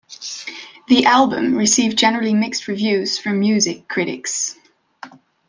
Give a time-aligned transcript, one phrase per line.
[0.87, 4.55] The album received generally mixed reviews from music critics.